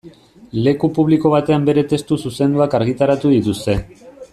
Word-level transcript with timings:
Leku 0.67 0.89
publiko 0.95 1.33
batean 1.35 1.69
bere 1.69 1.85
testu 1.93 2.21
zuzenduak 2.27 2.79
argitaratu 2.83 3.37
dituzte. 3.39 3.79